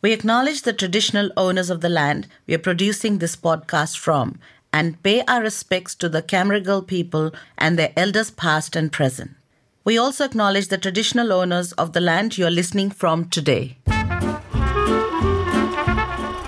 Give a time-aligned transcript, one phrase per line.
[0.00, 4.38] We acknowledge the traditional owners of the land we are producing this podcast from
[4.72, 9.32] and pay our respects to the Cammeraygal people and their elders past and present.
[9.82, 13.78] We also acknowledge the traditional owners of the land you are listening from today.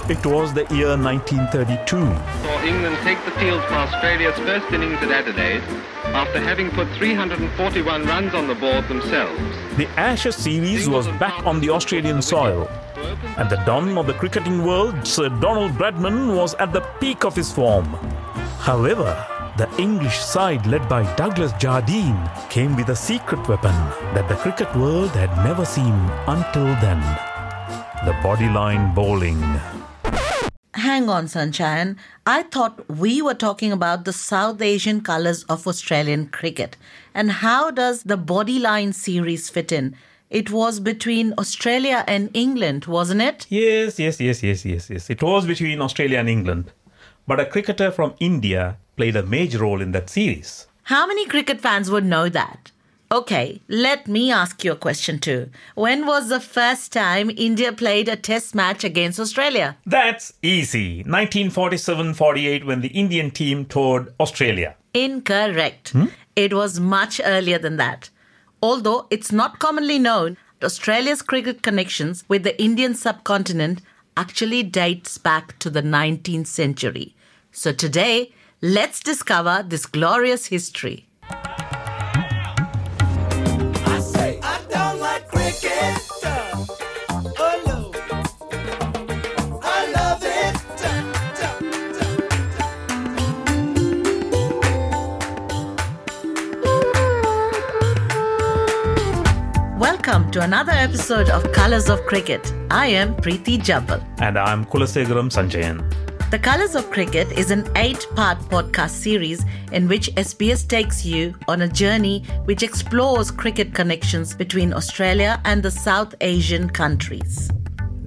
[0.08, 1.96] It was the year 1932.
[1.96, 5.62] Saw England take the field for Australia's first innings at Adelaide
[6.14, 9.40] after having put 341 runs on the board themselves.
[9.76, 12.68] The Ashes series was back on the Australian soil.
[13.36, 17.36] And the don of the cricketing world, Sir Donald Bradman, was at the peak of
[17.36, 17.86] his form.
[18.58, 19.10] However,
[19.56, 23.74] the English side led by Douglas Jardine came with a secret weapon
[24.14, 25.94] that the cricket world had never seen
[26.26, 27.00] until then
[28.06, 29.40] the bodyline bowling.
[30.72, 31.98] Hang on, Sunshine.
[32.24, 36.78] I thought we were talking about the South Asian colours of Australian cricket.
[37.12, 39.94] And how does the Bodyline series fit in?
[40.30, 43.46] It was between Australia and England, wasn't it?
[43.48, 45.10] Yes, yes, yes, yes, yes, yes.
[45.10, 46.72] It was between Australia and England.
[47.26, 50.68] But a cricketer from India played a major role in that series.
[50.84, 52.70] How many cricket fans would know that?
[53.12, 55.50] Okay, let me ask you a question too.
[55.74, 59.76] When was the first time India played a test match against Australia?
[59.84, 60.98] That's easy.
[60.98, 64.76] 1947 48 when the Indian team toured Australia.
[64.94, 65.90] Incorrect.
[65.90, 66.06] Hmm?
[66.36, 68.10] It was much earlier than that.
[68.62, 73.80] Although it's not commonly known, Australia's cricket connections with the Indian subcontinent
[74.16, 77.14] actually dates back to the 19th century.
[77.52, 81.06] So today, let's discover this glorious history.
[100.10, 102.52] Welcome to another episode of Colors of Cricket.
[102.68, 104.04] I am Preeti Jabbal.
[104.20, 105.78] And I'm Kulasegaram Sanjayan.
[106.32, 111.36] The Colors of Cricket is an eight part podcast series in which SBS takes you
[111.46, 117.48] on a journey which explores cricket connections between Australia and the South Asian countries.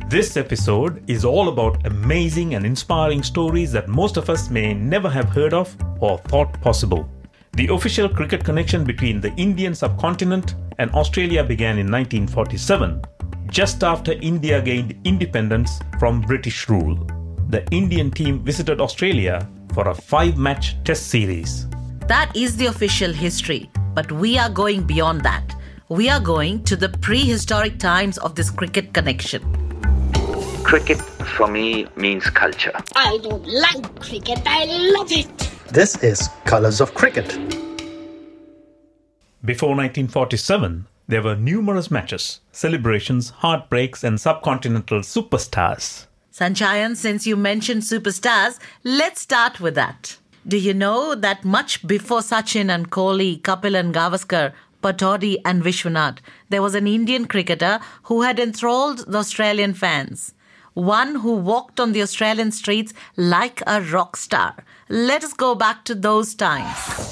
[0.09, 5.09] This episode is all about amazing and inspiring stories that most of us may never
[5.09, 7.09] have heard of or thought possible.
[7.53, 13.01] The official cricket connection between the Indian subcontinent and Australia began in 1947,
[13.49, 16.95] just after India gained independence from British rule.
[17.49, 21.67] The Indian team visited Australia for a five match test series.
[22.07, 25.55] That is the official history, but we are going beyond that.
[25.89, 29.41] We are going to the prehistoric times of this cricket connection.
[30.63, 31.01] Cricket
[31.37, 32.73] for me means culture.
[32.95, 34.65] I don't like cricket, I
[34.97, 35.51] love it.
[35.69, 37.62] This is Colors of Cricket.
[39.45, 46.05] Before 1947, there were numerous matches, celebrations, heartbreaks, and subcontinental superstars.
[46.31, 50.17] Sanjayan, since you mentioned superstars, let's start with that.
[50.47, 56.19] Do you know that much before Sachin and Kohli, Kapil and Gavaskar, Pataudi and Vishwanath,
[56.47, 60.33] there was an Indian cricketer who had enthralled the Australian fans?
[60.73, 64.63] One who walked on the Australian streets like a rock star.
[64.87, 67.02] Let us go back to those times.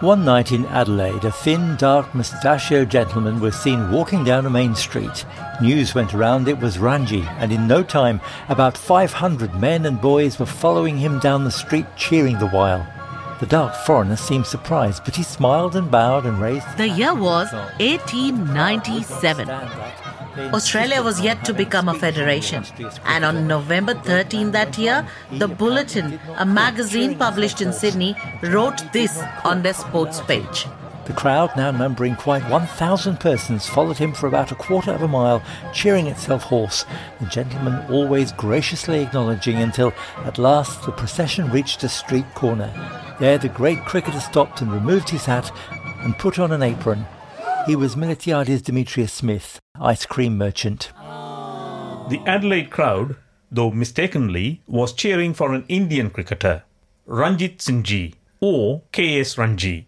[0.00, 4.74] One night in Adelaide, a thin, dark, mustachioed gentleman was seen walking down a main
[4.74, 5.24] street.
[5.62, 8.20] News went around it was Ranji, and in no time,
[8.50, 12.86] about 500 men and boys were following him down the street, cheering the while.
[13.40, 16.66] The dark foreigner seemed surprised, but he smiled and bowed and raised.
[16.76, 19.48] The year was 1897.
[20.38, 22.64] Australia was yet to become a federation.
[23.04, 29.22] And on November 13 that year, the Bulletin, a magazine published in Sydney, wrote this
[29.44, 30.66] on their sports page.
[31.06, 35.08] The crowd, now numbering quite 1,000 persons, followed him for about a quarter of a
[35.08, 35.40] mile,
[35.72, 36.84] cheering itself hoarse,
[37.20, 39.92] the gentleman always graciously acknowledging until
[40.24, 42.72] at last the procession reached a street corner.
[43.20, 45.52] There the great cricketer stopped and removed his hat
[46.00, 47.06] and put on an apron.
[47.68, 50.92] He was Miltiades Demetrius Smith, ice cream merchant.
[52.08, 53.16] The Adelaide crowd,
[53.50, 56.62] though mistakenly, was cheering for an Indian cricketer,
[57.06, 59.38] Ranjit Singh or K.S.
[59.38, 59.86] Ranji.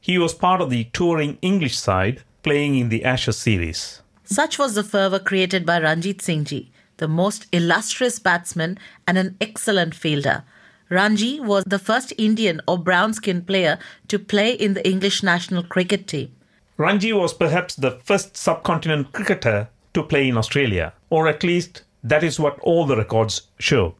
[0.00, 4.02] He was part of the touring English side playing in the Ashes series.
[4.24, 9.36] Such was the fervour created by Ranjit Singh Ji, the most illustrious batsman and an
[9.40, 10.44] excellent fielder.
[10.88, 15.62] Ranji was the first Indian or brown skinned player to play in the English national
[15.62, 16.34] cricket team.
[16.76, 22.24] Ranji was perhaps the first subcontinent cricketer to play in Australia, or at least that
[22.24, 23.94] is what all the records show.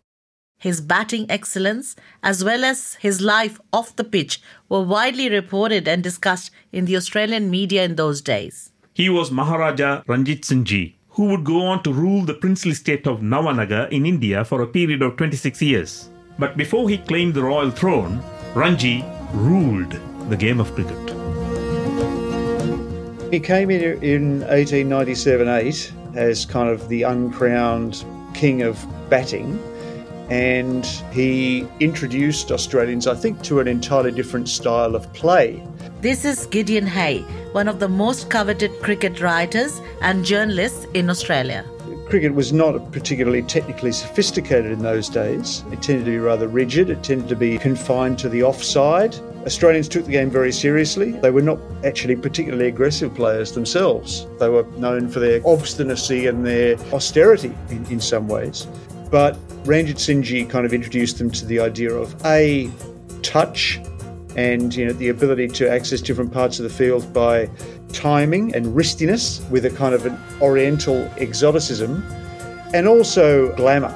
[0.63, 6.05] his batting excellence, as well as his life off the pitch, were widely reported and
[6.05, 8.71] discussed in the Australian media in those days.
[8.95, 13.09] He was Maharaja Ranjit Singh Ji, who would go on to rule the princely state
[13.09, 16.09] of Nawanagar in India for a period of 26 years.
[16.39, 18.23] But before he claimed the royal throne,
[18.55, 19.99] Ranji ruled
[20.31, 21.22] the game of cricket.
[23.33, 29.59] He came in in 1897-8 as kind of the uncrowned king of batting
[30.29, 35.63] and he introduced Australians, I think, to an entirely different style of play.
[36.03, 41.65] This is Gideon Haigh, one of the most coveted cricket writers and journalists in Australia.
[42.11, 45.65] Cricket was not particularly technically sophisticated in those days.
[45.73, 49.17] It tended to be rather rigid, it tended to be confined to the offside.
[49.47, 51.13] Australians took the game very seriously.
[51.13, 54.27] They were not actually particularly aggressive players themselves.
[54.39, 58.69] They were known for their obstinacy and their austerity in, in some ways.
[59.11, 62.71] But Ranjit Singh Ji kind of introduced them to the idea of A,
[63.23, 63.81] touch,
[64.37, 67.51] and you know the ability to access different parts of the field by
[67.93, 72.03] timing and wristiness with a kind of an oriental exoticism
[72.73, 73.91] and also glamour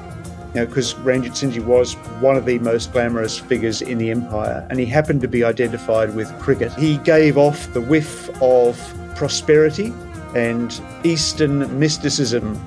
[0.53, 4.65] you know because Ranjit Singh was one of the most glamorous figures in the empire
[4.69, 8.77] and he happened to be identified with cricket he gave off the whiff of
[9.15, 9.93] prosperity
[10.35, 12.59] and eastern mysticism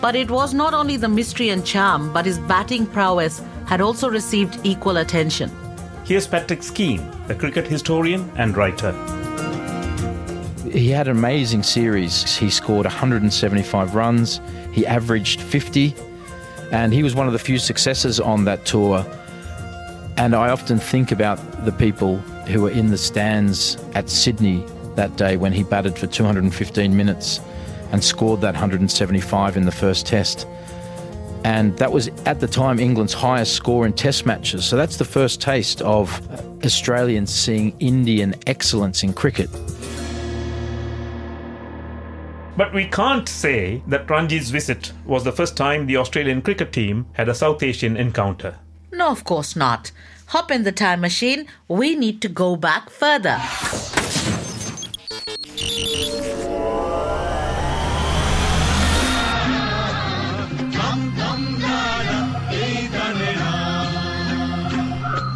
[0.00, 4.08] But it was not only the mystery and charm, but his batting prowess had also
[4.08, 5.50] received equal attention.
[6.04, 8.92] Here's Patrick Skeen, a cricket historian and writer.
[10.72, 12.36] He had an amazing series.
[12.36, 14.40] He scored 175 runs,
[14.72, 15.94] he averaged 50,
[16.72, 19.04] and he was one of the few successes on that tour.
[20.16, 24.64] And I often think about the people who were in the stands at Sydney
[24.96, 27.40] that day when he batted for 215 minutes
[27.92, 30.46] and scored that 175 in the first test.
[31.44, 34.64] And that was at the time England's highest score in test matches.
[34.64, 36.20] So that's the first taste of
[36.64, 39.48] Australians seeing Indian excellence in cricket.
[42.56, 47.06] But we can't say that Ranji's visit was the first time the Australian cricket team
[47.12, 48.58] had a South Asian encounter.
[48.92, 49.92] No, of course not.
[50.28, 53.40] Hop in the time machine, we need to go back further.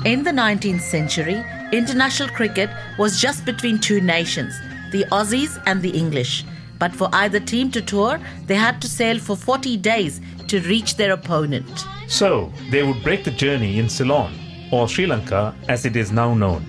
[0.05, 2.69] In the 19th century, international cricket
[2.99, 4.55] was just between two nations,
[4.91, 6.45] the Aussies and the English.
[6.85, 10.97] But for either team to tour, they had to sail for 40 days to reach
[10.97, 11.87] their opponent.
[12.09, 14.35] So, they would break the journey in Ceylon,
[14.71, 16.63] or Sri Lanka as it is now known.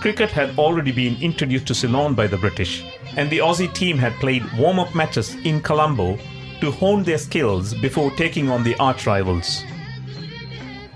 [0.00, 2.82] Cricket had already been introduced to Ceylon by the British,
[3.16, 6.18] and the Aussie team had played warm up matches in Colombo
[6.60, 9.62] to hone their skills before taking on the arch rivals.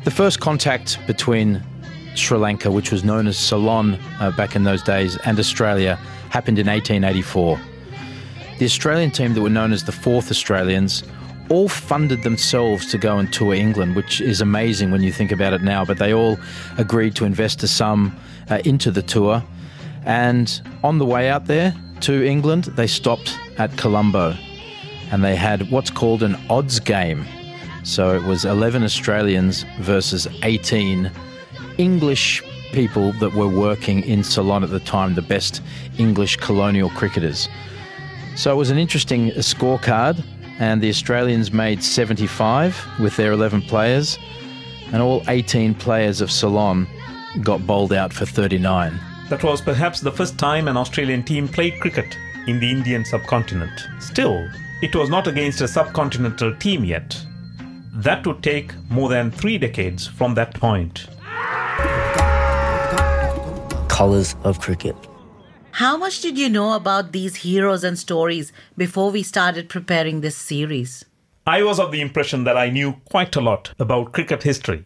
[0.03, 1.63] The first contact between
[2.17, 5.95] Sri Lanka, which was known as Ceylon uh, back in those days, and Australia
[6.31, 7.61] happened in 1884.
[8.61, 11.03] The Australian team that were known as the Fourth Australians
[11.49, 15.55] all funded themselves to go and tour England, which is amazing when you think about
[15.55, 15.83] it now.
[15.83, 16.39] But they all
[16.77, 18.15] agreed to invest a sum
[18.51, 19.43] uh, into the tour.
[20.05, 24.37] And on the way out there to England, they stopped at Colombo
[25.11, 27.25] and they had what's called an odds game.
[27.83, 31.11] So it was 11 Australians versus 18
[31.79, 32.43] English
[32.75, 35.63] people that were working in Ceylon at the time, the best
[35.97, 37.49] English colonial cricketers.
[38.41, 40.25] So it was an interesting scorecard,
[40.59, 44.19] and the Australians made 75 with their 11 players,
[44.95, 46.89] and all 18 players of Ceylon
[47.43, 48.99] got bowled out for 39.
[49.29, 52.17] That was perhaps the first time an Australian team played cricket
[52.47, 53.79] in the Indian subcontinent.
[53.99, 54.49] Still,
[54.81, 57.23] it was not against a subcontinental team yet.
[57.93, 61.09] That would take more than three decades from that point.
[63.91, 64.97] Colours of cricket.
[65.73, 70.37] How much did you know about these heroes and stories before we started preparing this
[70.37, 71.05] series?
[71.47, 74.85] I was of the impression that I knew quite a lot about cricket history.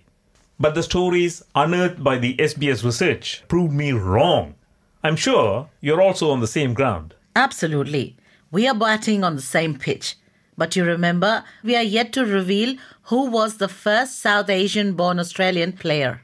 [0.61, 4.55] But the stories unearthed by the SBS research proved me wrong.
[5.03, 7.15] I'm sure you're also on the same ground.
[7.35, 8.17] Absolutely.
[8.53, 10.17] We are batting on the same pitch.
[10.57, 15.19] But you remember, we are yet to reveal who was the first South Asian born
[15.19, 16.23] Australian player.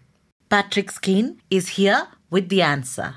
[0.48, 3.16] Patrick Skeen is here with the answer.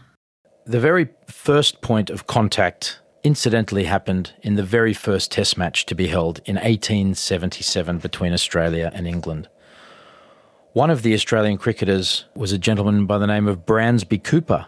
[0.66, 5.96] The very first point of contact incidentally happened in the very first test match to
[5.96, 9.50] be held in 1877 between Australia and England.
[10.72, 14.66] One of the Australian cricketers was a gentleman by the name of Bransby Cooper,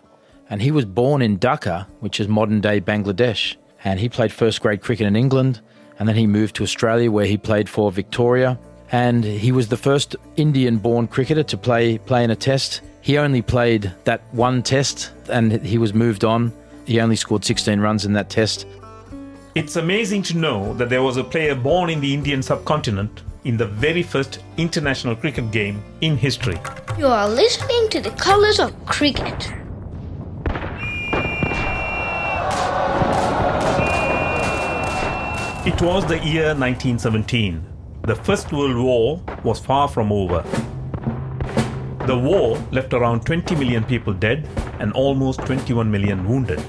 [0.49, 3.55] and he was born in Dhaka, which is modern day Bangladesh.
[3.85, 5.61] And he played first grade cricket in England,
[5.97, 8.59] and then he moved to Australia where he played for Victoria,
[8.91, 12.81] and he was the first Indian born cricketer to play, play in a test.
[13.05, 16.51] He only played that one test and he was moved on.
[16.85, 18.65] He only scored 16 runs in that test.
[19.53, 23.57] It's amazing to know that there was a player born in the Indian subcontinent in
[23.57, 26.59] the very first international cricket game in history.
[26.97, 29.51] You are listening to the colors of cricket.
[35.63, 37.63] It was the year 1917.
[38.01, 40.43] The First World War was far from over.
[42.05, 44.47] The war left around 20 million people dead
[44.79, 46.63] and almost 21 million wounded.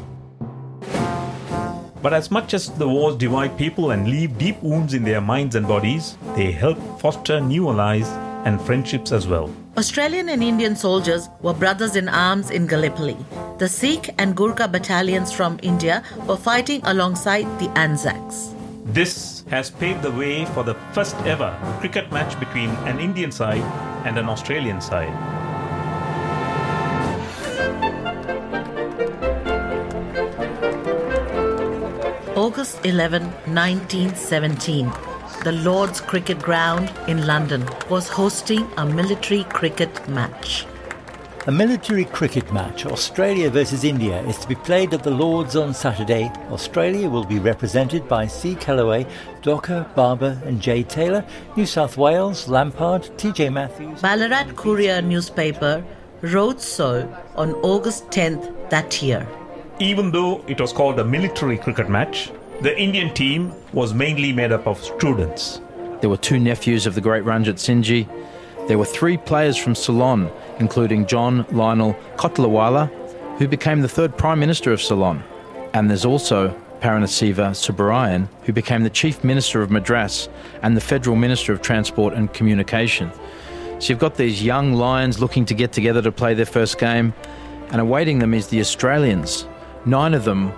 [2.00, 5.54] But as much as the wars divide people and leave deep wounds in their minds
[5.54, 8.08] and bodies, they help foster new allies
[8.46, 9.50] and friendships as well.
[9.76, 13.18] Australian and Indian soldiers were brothers in arms in Gallipoli.
[13.58, 18.55] The Sikh and Gurkha battalions from India were fighting alongside the Anzacs.
[18.86, 21.50] This has paved the way for the first ever
[21.80, 23.64] cricket match between an Indian side
[24.06, 25.12] and an Australian side.
[32.36, 34.92] August 11, 1917,
[35.42, 40.64] the Lord's Cricket Ground in London was hosting a military cricket match.
[41.48, 45.72] A military cricket match, Australia versus India, is to be played at the Lords on
[45.72, 46.28] Saturday.
[46.50, 48.56] Australia will be represented by C.
[48.56, 49.08] Kelleway,
[49.42, 51.24] Docker, Barber, and Jay Taylor.
[51.56, 54.02] New South Wales, Lampard, TJ Matthews.
[54.02, 55.84] Ballarat Courier newspaper
[56.20, 59.24] wrote so on August 10th that year.
[59.78, 64.50] Even though it was called a military cricket match, the Indian team was mainly made
[64.50, 65.60] up of students.
[66.00, 68.08] There were two nephews of the great Ranjit Singhji.
[68.68, 72.90] There were three players from Ceylon, including John Lionel Kotelawala,
[73.38, 75.22] who became the third Prime Minister of Ceylon.
[75.72, 76.48] And there's also
[76.80, 80.28] Paramasiva Subbarayan, who became the Chief Minister of Madras
[80.62, 83.12] and the Federal Minister of Transport and Communication.
[83.78, 87.14] So you've got these young lions looking to get together to play their first game,
[87.70, 89.46] and awaiting them is the Australians.
[89.84, 90.52] Nine of them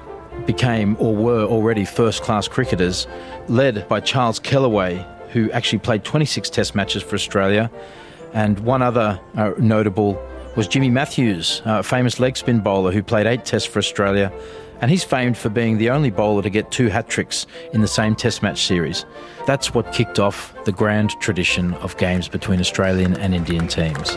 [0.47, 3.07] became or were already first class cricketers,
[3.49, 7.71] led by Charles Kelleway, who actually played 26 Test matches for Australia.
[8.33, 10.21] And one other uh, notable
[10.57, 14.33] was Jimmy Matthews, a famous leg spin bowler who played eight Tests for Australia.
[14.81, 17.89] And he's famed for being the only bowler to get two hat tricks in the
[17.89, 19.05] same Test match series.
[19.47, 24.17] That's what kicked off the grand tradition of games between Australian and Indian teams.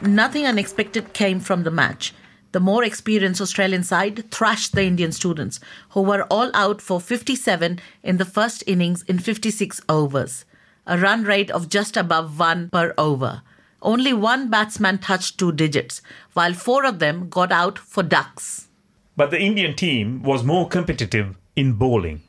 [0.00, 2.14] Nothing unexpected came from the match.
[2.52, 5.58] The more experienced Australian side thrashed the Indian students,
[5.90, 10.44] who were all out for 57 in the first innings in 56 overs,
[10.86, 13.40] a run rate of just above one per over.
[13.80, 16.02] Only one batsman touched two digits,
[16.34, 18.68] while four of them got out for ducks.
[19.16, 22.22] But the Indian team was more competitive in bowling.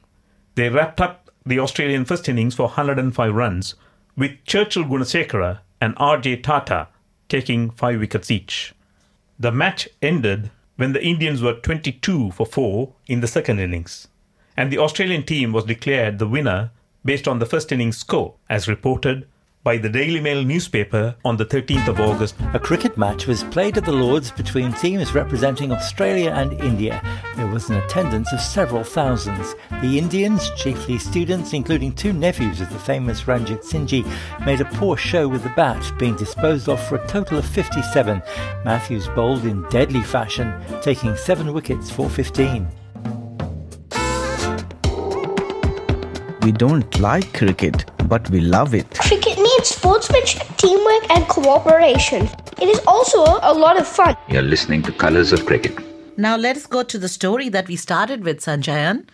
[0.56, 3.75] They wrapped up the Australian first innings for 105 runs,
[4.15, 6.88] with Churchill Gunasekara and RJ Tata
[7.27, 8.74] taking five wickets each.
[9.44, 14.08] The match ended when the Indians were 22 for 4 in the second innings,
[14.56, 16.72] and the Australian team was declared the winner
[17.04, 19.28] based on the first innings score, as reported
[19.63, 22.36] by the Daily Mail newspaper on the 13th of August.
[22.53, 27.01] A cricket match was played at the Lords between teams representing Australia and India.
[27.38, 29.55] There was an attendance of several thousands.
[29.82, 34.05] The Indians, chiefly students, including two nephews of the famous Ranjit Singhji,
[34.46, 38.22] made a poor show with the bat, being disposed of for a total of 57.
[38.65, 42.67] Matthews bowled in deadly fashion, taking seven wickets for 15.
[46.41, 49.00] We don't like cricket, but we love it.
[49.00, 49.33] Cricket
[49.63, 52.29] needs sportsmanship, teamwork, and cooperation.
[52.62, 54.17] It is also a lot of fun.
[54.27, 55.77] You're listening to Colors of Cricket.
[56.17, 59.05] Now let us go to the story that we started with, Sanjayan,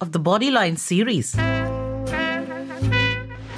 [0.00, 1.32] of the Bodyline series.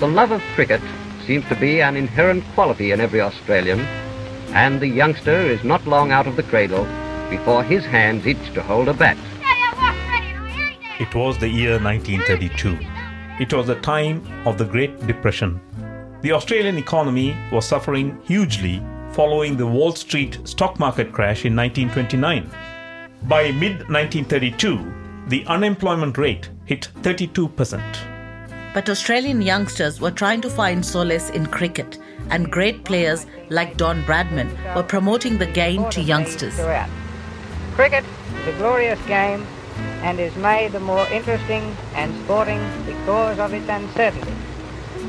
[0.00, 0.80] The love of cricket
[1.24, 3.80] seems to be an inherent quality in every Australian,
[4.52, 6.84] and the youngster is not long out of the cradle
[7.30, 9.16] before his hands itch to hold a bat.
[10.98, 12.76] It was the year 1932.
[13.38, 15.60] It was the time of the Great Depression.
[16.22, 22.50] The Australian economy was suffering hugely following the Wall Street stock market crash in 1929.
[23.22, 24.92] By mid 1932,
[25.28, 27.80] the unemployment rate hit 32%.
[28.74, 31.98] But Australian youngsters were trying to find solace in cricket,
[32.28, 36.54] and great players like Don Bradman were promoting the game to youngsters.
[37.76, 38.04] Cricket
[38.40, 39.46] is a glorious game
[40.02, 44.49] and is made the more interesting and sporting because of its uncertainty.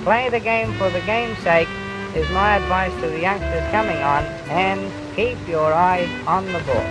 [0.04, 1.68] Play the game for the game's sake
[2.16, 6.86] is my advice to the youngsters coming on and keep your eye on the ball.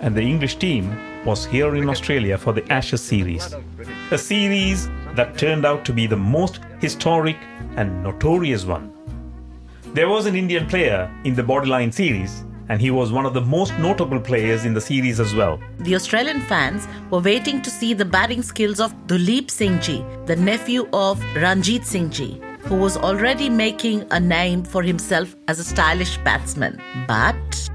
[0.00, 0.96] And the English team
[1.26, 3.54] was here in Australia for the Ashes series.
[4.10, 7.36] A series that turned out to be the most historic,
[7.76, 8.90] and notorious one.
[9.92, 13.40] There was an Indian player in the Bodyline series, and he was one of the
[13.40, 15.60] most notable players in the series as well.
[15.80, 20.36] The Australian fans were waiting to see the batting skills of Duleep Singh Ji, the
[20.36, 25.64] nephew of Ranjit Singh Ji, who was already making a name for himself as a
[25.64, 26.80] stylish batsman.
[27.08, 27.70] But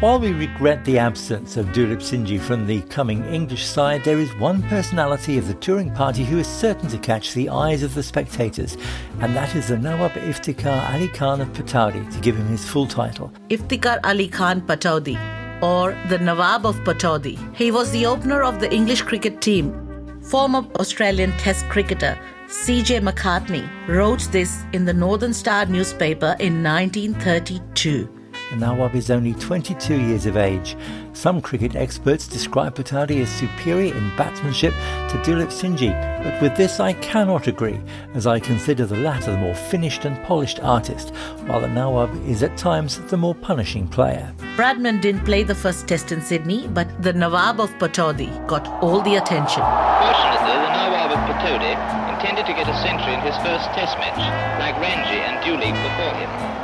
[0.00, 4.34] While we regret the absence of Dulip Sinji from the coming English side, there is
[4.36, 8.02] one personality of the touring party who is certain to catch the eyes of the
[8.02, 8.78] spectators,
[9.20, 12.86] and that is the Nawab Iftikhar Ali Khan of Pataudi, to give him his full
[12.86, 13.30] title.
[13.50, 15.18] Iftikhar Ali Khan Pataudi,
[15.62, 17.36] or the Nawab of Pataudi.
[17.54, 19.74] He was the opener of the English cricket team.
[20.22, 23.00] Former Australian Test cricketer C.J.
[23.00, 28.19] Macartney wrote this in the Northern Star newspaper in 1932.
[28.50, 30.76] The Nawab is only 22 years of age.
[31.12, 35.92] Some cricket experts describe Pataudi as superior in batsmanship to Dulip Singh,
[36.24, 37.80] but with this I cannot agree,
[38.14, 41.10] as I consider the latter the more finished and polished artist,
[41.46, 44.34] while the Nawab is at times the more punishing player.
[44.56, 49.00] Bradman didn't play the first test in Sydney, but the Nawab of Pataudi got all
[49.00, 49.62] the attention.
[49.62, 51.70] Fortunately, the Nawab of Pataudi
[52.14, 54.18] intended to get a century in his first test match,
[54.58, 56.59] like Ranji and Dulip before him.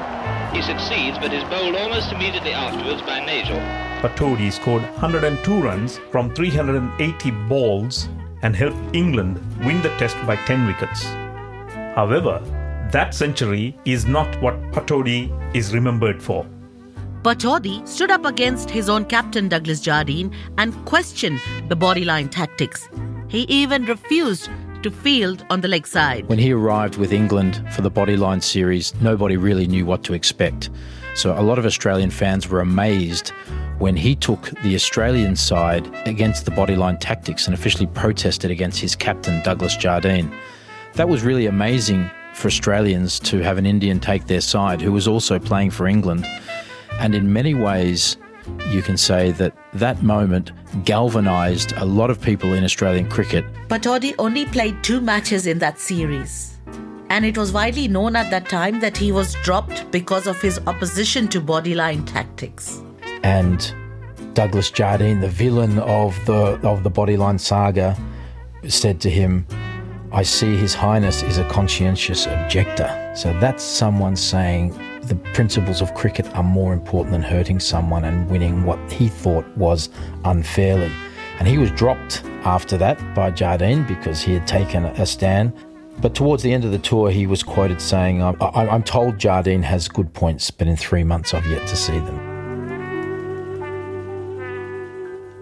[0.57, 3.59] He succeeds, but is bowled almost immediately afterwards by Nagel.
[4.01, 8.09] Pataudi scored 102 runs from 380 balls
[8.41, 11.05] and helped England win the test by 10 wickets.
[11.95, 12.41] However,
[12.91, 16.47] that century is not what Pataudi is remembered for.
[17.23, 22.89] Pataudi stood up against his own captain Douglas Jardine and questioned the bodyline tactics.
[23.29, 24.49] He even refused
[24.87, 26.28] to field on the leg side.
[26.28, 30.71] When he arrived with England for the Bodyline series, nobody really knew what to expect.
[31.16, 33.31] So a lot of Australian fans were amazed
[33.78, 38.95] when he took the Australian side against the Bodyline tactics and officially protested against his
[38.95, 40.33] captain, Douglas Jardine.
[40.95, 45.09] That was really amazing for Australians to have an Indian take their side who was
[45.09, 46.25] also playing for England.
[47.00, 48.16] And in many ways,
[48.70, 50.52] you can say that that moment
[50.85, 53.44] galvanised a lot of people in Australian cricket.
[53.68, 56.59] Pataudi only played two matches in that series.
[57.09, 60.61] And it was widely known at that time that he was dropped because of his
[60.66, 62.82] opposition to bodyline tactics.
[63.22, 63.74] And
[64.35, 67.96] Douglas Jardine, the villain of the of the Bodyline saga,
[68.68, 69.46] said to him,
[70.12, 73.12] I see His Highness is a conscientious objector.
[73.16, 74.78] So that's someone saying
[75.09, 79.47] the principles of cricket are more important than hurting someone and winning what he thought
[79.57, 79.88] was
[80.25, 80.90] unfairly.
[81.38, 85.53] And he was dropped after that by Jardine because he had taken a stand.
[85.99, 89.19] But towards the end of the tour, he was quoted saying, I, I, I'm told
[89.19, 92.37] Jardine has good points, but in three months I've yet to see them.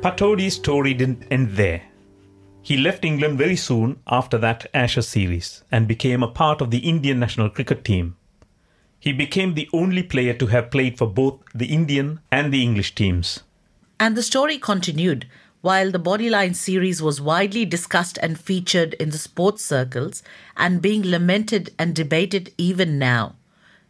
[0.01, 1.83] Pataudi's story didn't end there.
[2.61, 6.79] He left England very soon after that Ashes series and became a part of the
[6.79, 8.17] Indian national cricket team.
[9.05, 12.95] He became the only player to have played for both the Indian and the English
[12.95, 13.43] teams.
[14.01, 15.27] And the story continued.
[15.61, 20.23] While the Bodyline series was widely discussed and featured in the sports circles
[20.57, 23.37] and being lamented and debated even now,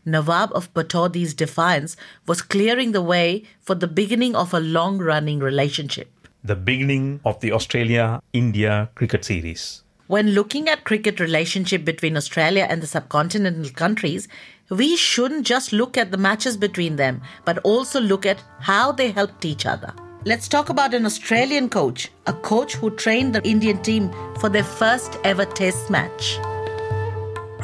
[0.05, 1.97] Nawab of Pataudi's defiance
[2.27, 6.11] was clearing the way for the beginning of a long running relationship.
[6.43, 9.85] The beginning of the Australia India cricket series.
[10.07, 14.29] When looking at cricket relationship between Australia and the subcontinental countries,
[14.71, 19.11] we shouldn't just look at the matches between them, but also look at how they
[19.11, 19.93] helped each other.
[20.25, 24.65] Let's talk about an Australian coach, a coach who trained the Indian team for their
[24.65, 26.39] first ever test match.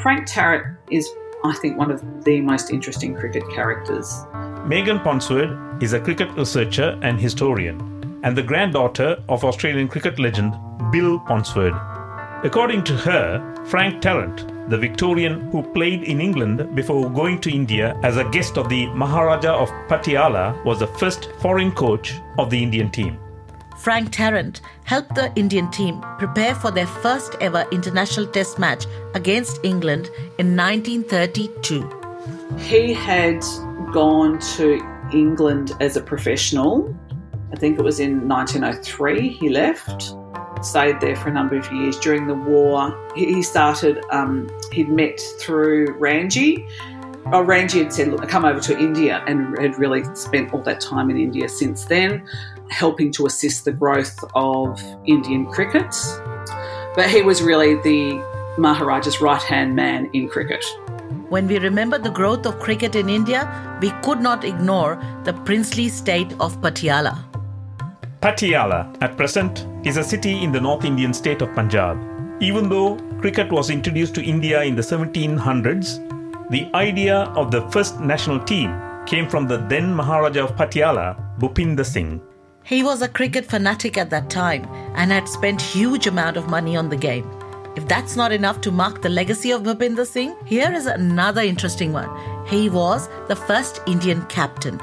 [0.02, 1.08] Frank Tarrant is,
[1.42, 4.24] I think, one of the most interesting cricket characters.
[4.66, 10.52] Megan Ponsford is a cricket researcher and historian, and the granddaughter of Australian cricket legend
[10.92, 11.72] Bill Ponsford.
[12.44, 17.99] According to her, Frank Tarrant, the Victorian who played in England before going to India
[18.03, 22.62] as a guest of the Maharaja of Patiala, was the first foreign coach of the
[22.62, 23.18] Indian team.
[23.77, 29.59] Frank Tarrant helped the Indian team prepare for their first ever international test match against
[29.64, 31.88] England in 1932.
[32.59, 33.42] He had
[33.92, 34.81] gone to
[35.12, 36.94] England as a professional.
[37.53, 40.14] I think it was in 1903 he left.
[40.62, 41.99] Stayed there for a number of years.
[41.99, 46.66] During the war, he started, um, he'd met through Ranji.
[47.33, 50.81] Oh, Ranji had said, Look, come over to India and had really spent all that
[50.81, 52.27] time in India since then,
[52.68, 55.94] helping to assist the growth of Indian cricket.
[56.94, 58.23] But he was really the
[58.59, 60.64] Maharaja's right hand man in cricket.
[61.31, 63.46] When we remember the growth of cricket in India,
[63.81, 67.30] we could not ignore the princely state of Patiala.
[68.20, 71.98] Patiala, at present, is a city in the North Indian state of Punjab.
[72.42, 77.98] Even though cricket was introduced to India in the 1700s, the idea of the first
[77.98, 82.20] national team came from the then Maharaja of Patiala, Bhupinder Singh.
[82.62, 86.76] He was a cricket fanatic at that time and had spent huge amount of money
[86.76, 87.26] on the game.
[87.74, 91.94] If that's not enough to mark the legacy of Bhupinder Singh, here is another interesting
[91.94, 92.11] one.
[92.46, 94.78] He was the first Indian captain.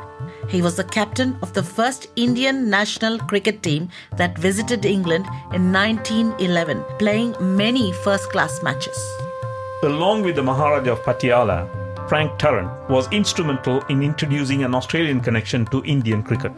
[0.50, 5.74] He was the captain of the first Indian national cricket team that visited England in
[5.74, 8.98] 1911, playing many first class matches.
[9.84, 11.68] Along with the Maharaja of Patiala,
[12.08, 16.58] Frank Tarrant was instrumental in introducing an Australian connection to Indian cricket.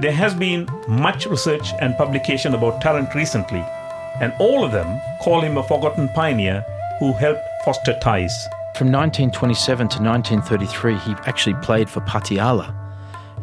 [0.00, 3.64] There has been much research and publication about Tarrant recently,
[4.20, 6.64] and all of them call him a forgotten pioneer
[7.00, 8.46] who helped foster ties.
[8.76, 12.77] From 1927 to 1933, he actually played for Patiala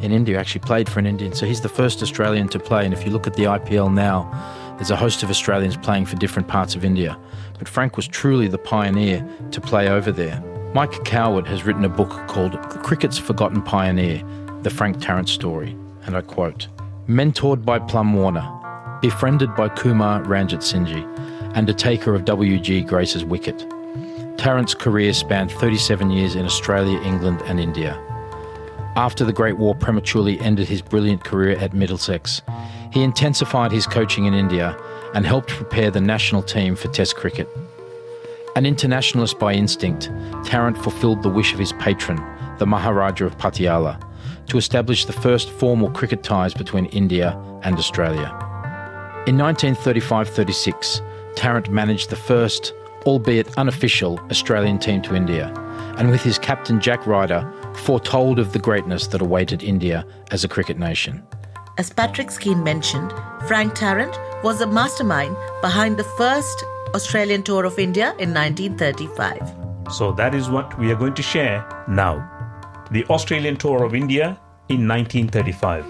[0.01, 1.33] in India, actually played for an Indian.
[1.33, 2.85] So he's the first Australian to play.
[2.85, 4.29] And if you look at the IPL now,
[4.77, 7.17] there's a host of Australians playing for different parts of India.
[7.57, 10.43] But Frank was truly the pioneer to play over there.
[10.73, 14.21] Mike Coward has written a book called Cricket's Forgotten Pioneer
[14.63, 15.77] The Frank Tarrant Story.
[16.05, 16.67] And I quote
[17.07, 21.05] Mentored by Plum Warner, befriended by Kumar Ranjit Singh,
[21.55, 22.81] and a taker of W.G.
[22.81, 23.65] Grace's wicket.
[24.37, 27.97] Tarrant's career spanned 37 years in Australia, England, and India.
[28.97, 32.41] After the Great War prematurely ended his brilliant career at Middlesex,
[32.93, 34.77] he intensified his coaching in India
[35.13, 37.49] and helped prepare the national team for Test cricket.
[38.55, 40.09] An internationalist by instinct,
[40.45, 42.23] Tarrant fulfilled the wish of his patron,
[42.57, 44.01] the Maharaja of Patiala,
[44.47, 48.31] to establish the first formal cricket ties between India and Australia.
[49.27, 51.01] In 1935 36,
[51.35, 52.73] Tarrant managed the first,
[53.05, 55.53] albeit unofficial, Australian team to India,
[55.97, 60.47] and with his captain Jack Ryder, foretold of the greatness that awaited India as a
[60.47, 61.23] cricket nation.
[61.77, 63.13] As Patrick Skeen mentioned,
[63.47, 69.93] Frank Tarrant was the mastermind behind the first Australian tour of India in 1935.
[69.93, 72.31] So that is what we are going to share now.
[72.91, 75.85] The Australian tour of India in 1935.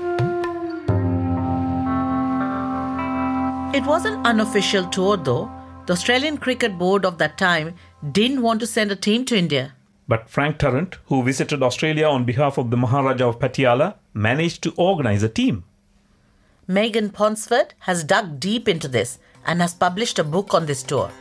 [3.75, 5.51] It was an unofficial tour though.
[5.85, 7.75] The Australian Cricket Board of that time
[8.11, 9.73] didn't want to send a team to India.
[10.07, 14.73] But Frank Tarrant, who visited Australia on behalf of the Maharaja of Patiala, managed to
[14.77, 15.63] organize a team.
[16.67, 21.11] Megan Ponsford has dug deep into this and has published a book on this tour.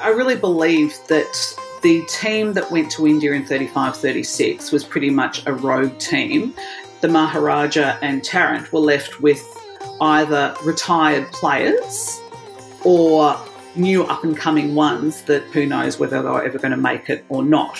[0.00, 5.10] I really believe that the team that went to India in 35 36 was pretty
[5.10, 6.54] much a rogue team.
[7.00, 9.42] The Maharaja and Tarrant were left with
[10.00, 12.20] either retired players
[12.84, 13.38] or
[13.76, 17.10] new up and coming ones that who knows whether they were ever going to make
[17.10, 17.78] it or not.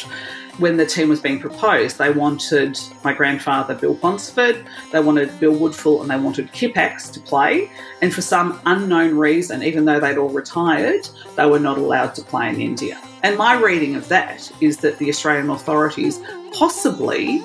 [0.59, 5.53] When the team was being proposed, they wanted my grandfather Bill Ponsford, they wanted Bill
[5.53, 7.69] Woodfull, and they wanted Kippax to play.
[8.01, 12.23] And for some unknown reason, even though they'd all retired, they were not allowed to
[12.23, 13.01] play in India.
[13.25, 16.21] And my reading of that is that the Australian authorities
[16.53, 17.43] possibly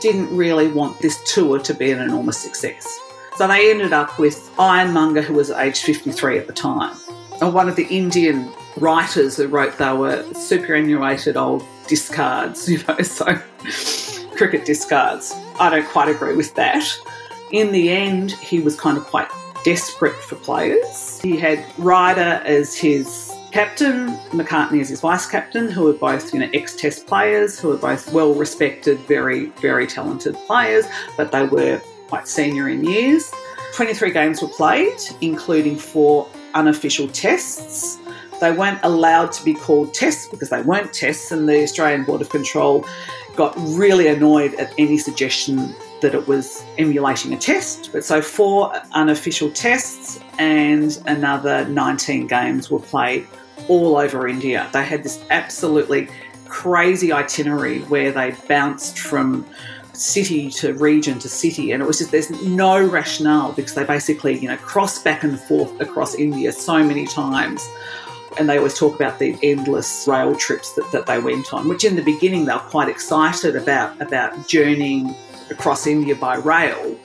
[0.00, 2.98] didn't really want this tour to be an enormous success.
[3.36, 6.94] So they ended up with Ironmonger, who was age 53 at the time.
[7.40, 13.34] One of the Indian writers who wrote they were superannuated old discards, you know, so
[14.36, 15.32] cricket discards.
[15.58, 16.84] I don't quite agree with that.
[17.50, 19.28] In the end, he was kind of quite
[19.64, 21.20] desperate for players.
[21.20, 26.40] He had Ryder as his captain, Macartney as his vice captain, who were both, you
[26.40, 32.28] know, ex-test players, who were both well-respected, very, very talented players, but they were quite
[32.28, 33.30] senior in years.
[33.74, 37.98] 23 games were played, including four unofficial tests.
[38.40, 42.20] They weren't allowed to be called tests because they weren't tests, and the Australian Board
[42.20, 42.86] of Control
[43.36, 47.90] got really annoyed at any suggestion that it was emulating a test.
[47.92, 53.26] But so four unofficial tests and another 19 games were played
[53.68, 54.68] all over India.
[54.72, 56.08] They had this absolutely
[56.48, 59.46] crazy itinerary where they bounced from
[60.00, 64.38] city to region to city and it was just there's no rationale because they basically
[64.38, 67.68] you know cross back and forth across india so many times
[68.38, 71.84] and they always talk about the endless rail trips that, that they went on which
[71.84, 75.14] in the beginning they were quite excited about about journeying
[75.50, 76.98] across india by rail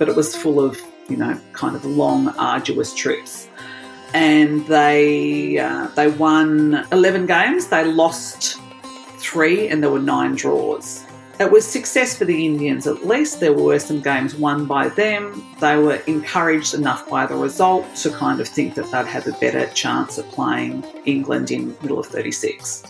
[0.00, 3.48] but it was full of you know kind of long arduous trips.
[4.14, 7.68] And they uh, they won 11 games.
[7.68, 8.58] They lost
[9.18, 11.04] three and there were nine draws
[11.40, 13.40] it was success for the Indians at least.
[13.40, 15.42] There were some games won by them.
[15.58, 19.32] They were encouraged enough by the result to kind of think that they'd have a
[19.32, 22.84] better chance of playing England in middle of 36.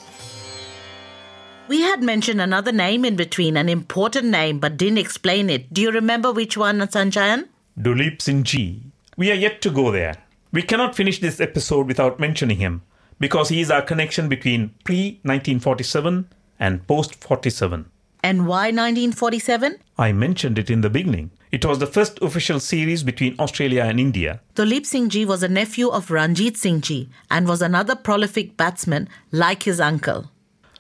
[1.69, 5.73] We had mentioned another name in between, an important name, but didn't explain it.
[5.73, 7.47] Do you remember which one, Sanjayan?
[7.79, 8.83] Duleep Singh Ji.
[9.17, 10.17] We are yet to go there.
[10.51, 12.83] We cannot finish this episode without mentioning him
[13.21, 17.89] because he is our connection between pre 1947 and post 47.
[18.23, 19.79] And why 1947?
[19.99, 21.31] I mentioned it in the beginning.
[21.51, 24.41] It was the first official series between Australia and India.
[24.55, 29.09] Dulip Singh Ji was a nephew of Ranjit Singh Ji and was another prolific batsman
[29.33, 30.31] like his uncle.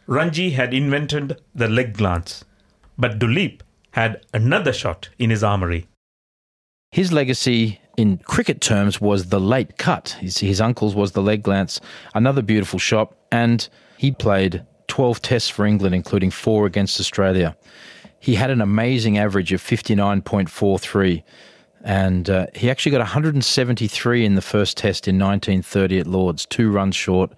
[0.07, 2.45] Ranji had invented the leg glance,
[2.99, 5.87] but Dulip had another shot in his armory.
[6.93, 10.17] His legacy in cricket terms was the late cut.
[10.21, 11.81] His, his uncle's was the leg glance,
[12.15, 17.57] another beautiful shot, and he played 12 tests for England, including four against Australia.
[18.19, 21.23] He had an amazing average of 59.43,
[21.83, 26.71] and uh, he actually got 173 in the first test in 1930 at Lords, two
[26.71, 27.31] runs short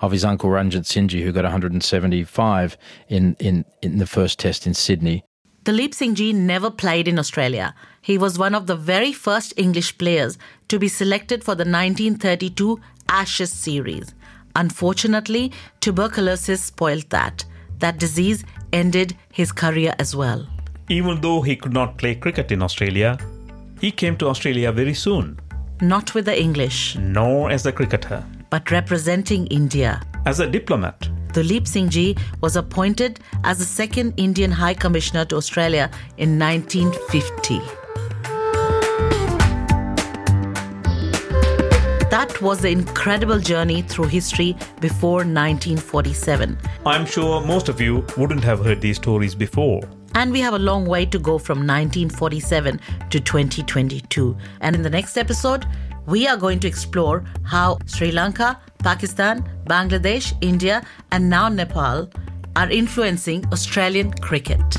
[0.00, 4.72] of his uncle Ranjit Singh, who got 175 in, in, in the first test in
[4.72, 5.24] Sydney.
[5.64, 7.74] Dulip Singh never played in Australia.
[8.00, 12.80] He was one of the very first English players to be selected for the 1932
[13.08, 14.14] Ashes series.
[14.56, 17.44] Unfortunately, tuberculosis spoiled that.
[17.78, 20.46] That disease ended his career as well.
[20.88, 23.18] Even though he could not play cricket in Australia,
[23.80, 25.38] he came to Australia very soon,
[25.80, 30.00] Not with the English, nor as a cricketer, but representing India.
[30.26, 31.08] as a diplomat.
[31.32, 37.79] Dulip Singh Ji was appointed as the second Indian High Commissioner to Australia in 1950.
[42.30, 46.56] That was the incredible journey through history before 1947.
[46.86, 49.80] I'm sure most of you wouldn't have heard these stories before.
[50.14, 54.36] And we have a long way to go from 1947 to 2022.
[54.60, 55.66] And in the next episode,
[56.06, 62.08] we are going to explore how Sri Lanka, Pakistan, Bangladesh, India, and now Nepal
[62.54, 64.78] are influencing Australian cricket.